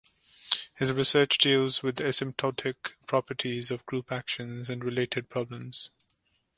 His 0.73 0.91
research 0.91 1.37
deals 1.37 1.83
with 1.83 1.97
asymptotic 1.99 2.93
properties 3.05 3.69
of 3.69 3.85
group 3.85 4.11
actions 4.11 4.67
and 4.67 4.83
related 4.83 5.29
problems. 5.29 5.91